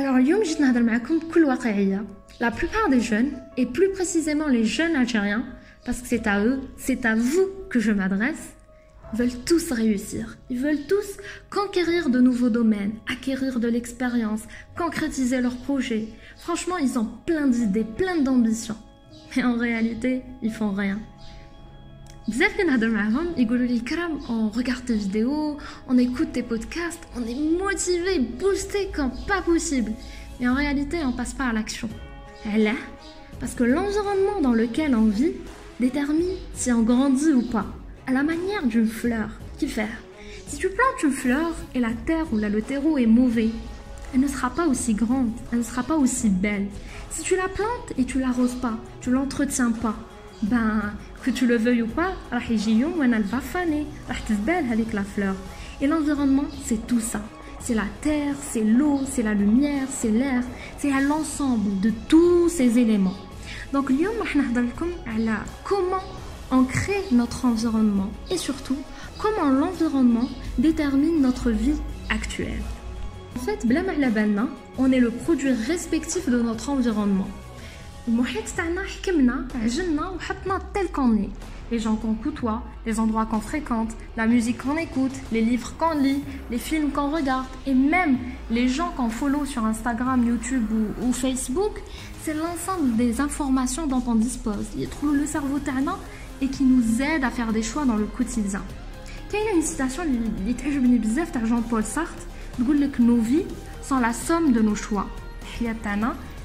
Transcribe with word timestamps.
Alors, 0.00 0.16
اليوم 0.16 0.42
جيت 0.42 0.60
نهضر 0.60 0.82
معكم 0.82 1.18
بكل 1.18 1.44
واقعية. 1.44 2.04
La 2.40 2.50
plupart 2.50 2.90
des 2.90 3.00
jeunes, 3.00 3.32
et 3.56 3.64
plus 3.64 3.90
précisément 3.92 4.48
les 4.48 4.64
jeunes 4.64 4.94
algériens, 4.94 5.46
parce 5.86 6.02
que 6.02 6.08
c'est 6.08 6.26
à 6.26 6.44
eux, 6.44 6.60
c'est 6.76 7.06
à 7.06 7.14
vous 7.14 7.48
que 7.70 7.80
je 7.80 7.92
m'adresse, 7.92 8.56
veulent 9.14 9.38
tous 9.46 9.70
réussir. 9.70 10.36
Ils 10.50 10.58
veulent 10.58 10.86
tous 10.86 11.16
conquérir 11.50 12.10
de 12.10 12.20
nouveaux 12.20 12.50
domaines, 12.50 12.92
acquérir 13.10 13.58
de 13.60 13.68
l'expérience, 13.68 14.42
concrétiser 14.76 15.40
leurs 15.40 15.56
projets. 15.56 16.08
Franchement, 16.36 16.76
ils 16.76 16.98
ont 16.98 17.08
plein 17.24 17.46
d'idées, 17.46 17.86
plein 17.96 18.20
d'ambitions. 18.20 18.76
Mais 19.34 19.44
en 19.44 19.56
réalité, 19.56 20.22
ils 20.42 20.52
font 20.52 20.72
rien. 20.72 20.98
بزاف 22.28 22.56
كنهضر 22.56 22.88
معاهم 22.88 23.26
يقولوا 23.36 23.66
لي 23.66 23.80
كرام 23.80 24.20
on 24.28 24.50
regarde 24.50 24.84
tes 24.84 24.94
vidéos, 24.94 25.58
on 25.88 25.96
écoute 25.96 26.32
tes 26.32 26.42
podcasts, 26.42 27.04
on 27.16 27.22
est 27.22 27.40
motivé, 27.62 28.18
boosté 28.18 28.90
comme 28.96 29.12
pas 29.28 29.42
possible. 29.42 29.92
Mais 30.40 30.48
en 30.48 30.54
réalité, 30.54 30.98
on 31.04 31.12
passe 31.12 31.34
pas 31.34 31.44
à 31.44 31.52
l'action. 31.52 31.88
là 32.44 32.72
Parce 33.40 33.54
que 33.54 33.64
l'environnement 33.64 34.40
dans 34.42 34.54
lequel 34.54 34.94
on 34.94 35.06
vit 35.06 35.34
détermine 35.80 36.36
si 36.54 36.72
on 36.72 36.82
grandit 36.82 37.32
ou 37.32 37.42
pas. 37.42 37.66
À 38.06 38.12
la 38.12 38.22
manière 38.22 38.66
d'une 38.66 38.88
fleur. 38.88 39.30
Qui 39.58 39.68
faire 39.68 39.98
Si 40.48 40.56
tu 40.58 40.68
plantes 40.68 41.02
une 41.04 41.12
fleur 41.12 41.52
et 41.74 41.80
la 41.80 41.92
terre 42.08 42.26
ou 42.32 42.38
là, 42.38 42.48
le 42.48 42.60
terreau 42.60 42.98
est 42.98 43.06
mauvais, 43.06 43.50
elle 44.12 44.20
ne 44.20 44.28
sera 44.28 44.50
pas 44.50 44.66
aussi 44.66 44.94
grande, 44.94 45.32
elle 45.50 45.58
ne 45.58 45.64
sera 45.64 45.82
pas 45.82 45.96
aussi 45.96 46.28
belle. 46.28 46.66
Si 47.10 47.22
tu 47.22 47.36
la 47.36 47.48
plantes 47.48 47.92
et 47.96 48.04
tu 48.04 48.18
l'arroses 48.20 48.54
pas, 48.56 48.78
tu 49.00 49.10
l'entretiens 49.10 49.72
pas, 49.72 49.96
ben, 50.43 50.93
que 51.23 51.29
tu 51.29 51.45
le 51.45 51.57
veuilles 51.57 51.83
ou 51.83 51.87
pas, 51.87 52.13
avec 54.71 54.93
la 54.93 55.03
fleur. 55.03 55.35
Et 55.81 55.87
l'environnement, 55.87 56.45
c'est 56.65 56.85
tout 56.87 56.99
ça. 56.99 57.21
C'est 57.59 57.75
la 57.75 57.85
terre, 58.01 58.35
c'est 58.41 58.63
l'eau, 58.63 59.01
c'est 59.09 59.23
la 59.23 59.33
lumière, 59.33 59.87
c'est 59.89 60.09
l'air, 60.09 60.43
c'est 60.77 60.91
l'ensemble 61.01 61.79
de 61.79 61.91
tous 62.07 62.49
ces 62.49 62.79
éléments. 62.79 63.15
Donc, 63.71 63.91
comment 65.63 66.03
on 66.51 66.63
crée 66.65 67.03
notre 67.11 67.45
environnement 67.45 68.09
et 68.29 68.37
surtout 68.37 68.77
comment 69.17 69.49
l'environnement 69.49 70.27
détermine 70.57 71.21
notre 71.21 71.51
vie 71.51 71.79
actuelle. 72.09 72.61
En 73.37 73.39
fait, 73.39 73.65
on 74.77 74.91
est 74.91 74.99
le 74.99 75.11
produit 75.11 75.51
respectif 75.51 76.29
de 76.29 76.41
notre 76.41 76.69
environnement. 76.69 77.27
المحيط 78.08 78.44
تاعنا 78.56 78.82
حكمنا 78.82 79.48
عجلنا 79.62 80.08
وحطنا 80.08 80.60
tel 80.74 80.88
qu'on 80.92 81.16
est 81.16 81.30
les 81.70 81.78
gens 81.78 81.96
qu'on 81.96 82.14
côtoie, 82.14 82.62
les 82.86 83.00
endroits 83.00 83.26
qu'on 83.26 83.40
fréquente, 83.40 83.90
la 84.16 84.26
musique 84.26 84.62
qu'on 84.62 84.76
écoute, 84.76 85.12
les 85.32 85.40
livres 85.40 85.74
qu'on 85.78 85.98
lit, 85.98 86.22
les 86.50 86.58
films 86.58 86.90
qu'on 86.90 87.10
regarde 87.10 87.46
et 87.66 87.74
même 87.74 88.18
les 88.50 88.68
gens 88.68 88.90
qu'on 88.96 89.08
follow 89.08 89.44
sur 89.44 89.64
Instagram, 89.64 90.24
YouTube 90.26 90.66
ou, 90.70 91.06
ou 91.06 91.12
Facebook, 91.12 91.82
c'est 92.22 92.34
l'ensemble 92.34 92.96
des 92.96 93.20
informations 93.20 93.86
dont 93.86 94.02
on 94.06 94.14
dispose. 94.14 94.66
Il 94.76 94.88
trouve 94.88 95.16
le 95.16 95.26
cerveau 95.26 95.58
tana 95.58 95.96
et 96.40 96.48
qui 96.48 96.64
nous 96.64 97.02
aide 97.02 97.24
à 97.24 97.30
faire 97.30 97.52
des 97.52 97.62
choix 97.62 97.84
dans 97.84 97.96
le 97.96 98.06
quotidien. 98.06 98.62
Il 99.32 99.44
y 99.44 99.48
a 99.48 99.52
une 99.52 99.62
citation 99.62 100.02
qui 100.46 100.54
تعجبني 100.54 100.98
بزاف 100.98 101.30
تاع 101.30 101.44
Jean-Paul 101.44 101.84
Sartre 101.84 102.26
تقول 102.58 102.80
لك 102.80 103.00
nos 103.00 103.20
vies 103.20 103.44
sont 103.82 103.98
la 103.98 104.12
somme 104.12 104.52
de 104.52 104.60
nos 104.60 104.76
choix. 104.76 105.06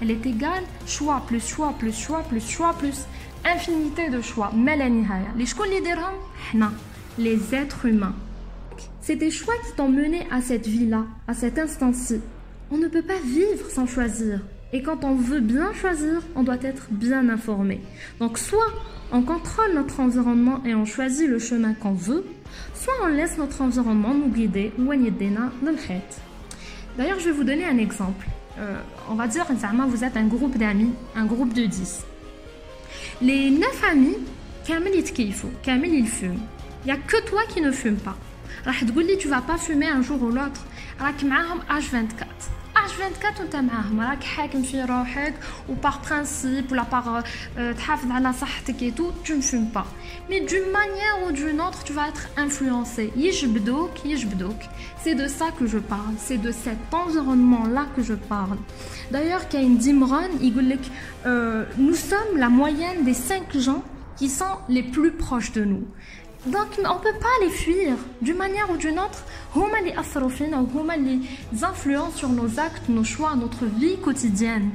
elle 0.00 0.10
est 0.10 0.26
égale 0.26 0.64
choix 0.86 1.22
plus 1.26 1.46
choix 1.46 1.74
plus 1.78 1.92
choix 1.92 2.22
plus 2.22 2.46
choix 2.46 2.74
plus 2.74 3.06
infinité 3.44 4.10
de 4.10 4.20
choix. 4.20 4.52
Les 7.18 7.54
êtres 7.54 7.86
humains. 7.86 8.14
C'est 9.00 9.16
des 9.16 9.30
choix 9.30 9.54
qui 9.66 9.72
t'ont 9.76 9.88
mené 9.88 10.26
à 10.30 10.40
cette 10.40 10.66
vie-là 10.66 11.04
à 11.26 11.34
cet 11.34 11.58
instant-ci 11.58 12.20
on 12.70 12.76
ne 12.76 12.88
peut 12.88 13.02
pas 13.02 13.18
vivre 13.24 13.70
sans 13.70 13.86
choisir. 13.86 14.40
Et 14.74 14.82
quand 14.82 15.02
on 15.02 15.14
veut 15.14 15.40
bien 15.40 15.72
choisir 15.72 16.22
on 16.34 16.42
doit 16.42 16.62
être 16.62 16.88
bien 16.90 17.28
informé. 17.30 17.80
Donc 18.20 18.38
soit 18.38 18.72
on 19.10 19.22
contrôle 19.22 19.72
notre 19.74 20.00
environnement 20.00 20.62
et 20.66 20.74
on 20.74 20.84
choisit 20.84 21.28
le 21.28 21.38
chemin 21.38 21.72
qu'on 21.72 21.94
veut 21.94 22.24
soit 22.74 22.94
on 23.02 23.06
laisse 23.06 23.38
notre 23.38 23.62
environnement 23.62 24.14
nous 24.14 24.28
guider 24.28 24.72
d'ailleurs 26.96 27.18
je 27.18 27.24
vais 27.26 27.32
vous 27.32 27.44
donner 27.44 27.64
un 27.64 27.78
exemple 27.78 28.26
euh, 28.58 28.80
on 29.08 29.14
va 29.14 29.28
dire 29.28 29.46
vous 29.86 30.04
êtes 30.04 30.16
un 30.16 30.26
groupe 30.26 30.58
d'amis, 30.58 30.92
un 31.14 31.26
groupe 31.26 31.54
de 31.54 31.64
10. 31.64 32.04
Les 33.22 33.50
9 33.50 33.84
amis, 33.90 34.16
Kamel. 34.66 34.92
Il 34.94 36.86
n'y 36.86 36.90
a 36.90 36.96
que 36.96 37.20
toi 37.24 37.40
qui 37.48 37.60
ne 37.60 37.70
fumes 37.70 37.96
pas. 37.96 38.16
Tu 38.64 38.84
ne 38.84 39.28
vas 39.28 39.42
pas 39.42 39.58
fumer 39.58 39.88
un 39.88 40.02
jour 40.02 40.22
ou 40.22 40.30
l'autre. 40.30 40.64
Tu 41.18 41.26
H24. 41.26 42.57
H24 42.97 43.39
وانت 43.39 43.55
معاهم 43.55 44.01
راك 44.01 44.23
حاكم 44.23 44.63
في 44.63 44.83
روحك 44.83 45.33
و 45.69 45.73
par 45.87 45.93
principe 45.93 46.71
ولا 46.71 46.83
par 46.91 47.23
تحافظ 47.77 48.11
على 48.11 48.33
صحتك 48.33 48.81
et 48.81 48.91
tout 48.91 49.11
tu 49.23 49.35
ne 49.35 49.41
fumes 49.41 49.71
pas 49.73 49.85
mais 50.29 50.39
d'une 50.39 50.71
manière 50.71 51.17
ou 51.27 51.31
d'une 51.31 51.61
autre 51.61 51.83
tu 51.83 51.93
vas 51.93 52.07
être 52.07 52.29
influencé 52.37 53.11
يجبدوك 53.15 54.05
يجبدوك 54.05 54.61
c'est 55.03 55.15
de 55.15 55.27
ça 55.27 55.51
que 55.59 55.67
je 55.67 55.77
parle 55.77 56.15
c'est 56.17 56.37
de 56.37 56.51
cet 56.51 56.93
environnement 56.93 57.65
là 57.67 57.85
que 57.95 58.01
je 58.03 58.13
parle 58.13 58.57
d'ailleurs 59.11 59.47
Kain 59.49 59.75
Dimron 59.83 60.29
il 60.41 60.53
dit 60.53 60.91
euh, 61.25 61.65
nous 61.77 61.95
sommes 61.95 62.37
la 62.37 62.49
moyenne 62.49 63.03
des 63.03 63.13
cinq 63.13 63.55
gens 63.57 63.83
qui 64.17 64.29
sont 64.29 64.55
les 64.69 64.83
plus 64.83 65.11
proches 65.11 65.51
de 65.51 65.63
nous 65.63 65.85
Donc 66.46 66.68
on 66.78 66.94
ne 66.94 67.00
peut 67.00 67.18
pas 67.18 67.44
les 67.44 67.50
fuir. 67.50 67.96
D'une 68.22 68.36
manière 68.36 68.70
ou 68.70 68.76
d'une 68.76 68.98
autre, 68.98 69.24
huma 69.56 69.80
les 69.84 69.92
afrofina, 69.92 70.62
les 70.96 71.64
influences 71.64 72.14
sur 72.14 72.28
nos 72.28 72.58
actes, 72.58 72.88
nos 72.88 73.04
choix, 73.04 73.34
notre 73.34 73.64
vie 73.64 73.98
quotidienne. 73.98 74.70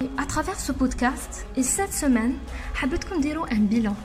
Et 0.00 0.08
à 0.16 0.24
travers 0.26 0.58
ce 0.58 0.72
podcast 0.72 1.46
et 1.56 1.62
cette 1.62 1.92
semaine, 1.92 2.36
habitkum 2.82 3.20
dirou 3.20 3.44
un 3.50 3.60
bilan. 3.60 3.96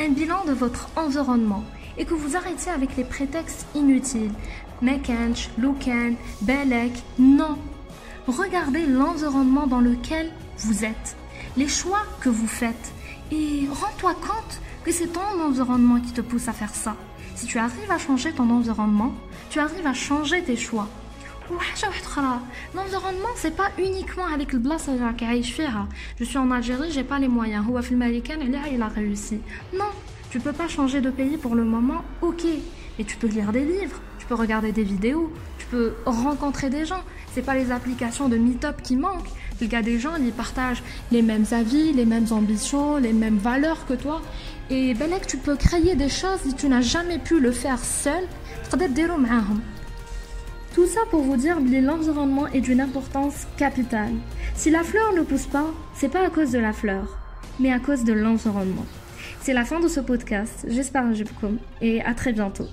Un 0.00 0.10
bilan 0.10 0.44
de 0.44 0.52
votre 0.52 0.88
environnement 0.96 1.64
et 1.96 2.04
que 2.04 2.14
vous 2.14 2.36
arrêtiez 2.36 2.72
avec 2.72 2.96
les 2.96 3.04
prétextes 3.04 3.66
inutiles. 3.74 4.32
Mekench, 4.82 5.50
Luken, 5.58 6.16
Belek, 6.42 6.92
non. 7.18 7.56
Regardez 8.26 8.86
l'environnement 8.86 9.66
dans 9.66 9.80
lequel 9.80 10.30
vous 10.58 10.84
êtes, 10.84 11.16
les 11.56 11.68
choix 11.68 12.02
que 12.20 12.28
vous 12.28 12.46
faites 12.46 12.92
et 13.30 13.66
rends-toi 13.70 14.14
compte 14.14 14.60
que 14.84 14.92
c'est 14.92 15.08
ton 15.08 15.40
environnement 15.42 15.98
qui 15.98 16.12
te 16.12 16.20
pousse 16.20 16.48
à 16.48 16.52
faire 16.52 16.74
ça. 16.74 16.94
Si 17.34 17.46
tu 17.46 17.58
arrives 17.58 17.90
à 17.90 17.98
changer 17.98 18.32
ton 18.32 18.48
environnement, 18.50 19.14
tu 19.50 19.58
arrives 19.58 19.86
à 19.86 19.94
changer 19.94 20.42
tes 20.42 20.56
choix. 20.56 20.88
L'environnement, 22.74 23.28
c'est 23.36 23.56
pas 23.56 23.70
uniquement 23.78 24.26
avec 24.26 24.52
le 24.52 24.58
blas 24.58 24.76
Je 26.18 26.24
suis 26.24 26.38
en 26.38 26.50
Algérie, 26.50 26.90
j'ai 26.90 27.04
pas 27.04 27.18
les 27.18 27.28
moyens. 27.28 27.64
il 28.72 28.82
a 28.82 28.88
réussi. 28.88 29.40
Non, 29.76 29.90
tu 30.30 30.40
peux 30.40 30.52
pas 30.52 30.68
changer 30.68 31.00
de 31.00 31.10
pays 31.10 31.36
pour 31.36 31.54
le 31.54 31.64
moment, 31.64 32.04
ok. 32.22 32.44
Mais 32.98 33.04
tu 33.04 33.16
peux 33.16 33.26
lire 33.26 33.52
des 33.52 33.64
livres, 33.64 34.00
tu 34.18 34.26
peux 34.26 34.34
regarder 34.34 34.72
des 34.72 34.84
vidéos, 34.84 35.32
tu 35.58 35.66
peux 35.66 35.94
rencontrer 36.06 36.70
des 36.70 36.84
gens. 36.84 37.02
C'est 37.34 37.42
pas 37.42 37.54
les 37.54 37.72
applications 37.72 38.28
de 38.28 38.36
Meetup 38.36 38.82
qui 38.82 38.96
manquent. 38.96 39.30
Il 39.60 39.72
y 39.72 39.76
a 39.76 39.82
des 39.82 39.98
gens, 39.98 40.16
ils 40.16 40.32
partagent 40.32 40.82
les 41.12 41.22
mêmes 41.22 41.46
avis, 41.52 41.92
les 41.92 42.04
mêmes 42.04 42.26
ambitions, 42.30 42.96
les 42.96 43.12
mêmes 43.12 43.38
valeurs 43.38 43.86
que 43.86 43.94
toi. 43.94 44.20
Et 44.70 44.94
Belek, 44.94 45.26
tu 45.26 45.36
peux 45.36 45.56
créer 45.56 45.94
des 45.94 46.08
choses 46.08 46.40
si 46.44 46.54
tu 46.54 46.68
n'as 46.68 46.80
jamais 46.80 47.18
pu 47.18 47.40
le 47.40 47.52
faire 47.52 47.78
seul. 47.78 48.24
Tout 50.74 50.86
ça 50.86 51.00
pour 51.10 51.22
vous 51.22 51.36
dire 51.36 51.56
que 51.56 51.86
l'environnement 51.86 52.48
est 52.48 52.60
d'une 52.60 52.80
importance 52.80 53.46
capitale. 53.56 54.14
Si 54.56 54.70
la 54.70 54.82
fleur 54.82 55.12
ne 55.12 55.22
pousse 55.22 55.46
pas, 55.46 55.66
c'est 55.94 56.08
pas 56.08 56.26
à 56.26 56.30
cause 56.30 56.50
de 56.50 56.58
la 56.58 56.72
fleur, 56.72 57.18
mais 57.60 57.72
à 57.72 57.78
cause 57.78 58.02
de 58.02 58.12
l'environnement. 58.12 58.86
C'est 59.40 59.52
la 59.52 59.64
fin 59.64 59.78
de 59.78 59.88
ce 59.88 60.00
podcast. 60.00 60.66
J'espère 60.68 61.04
que 61.04 61.46
et 61.80 62.02
à 62.02 62.14
très 62.14 62.32
bientôt. 62.32 62.66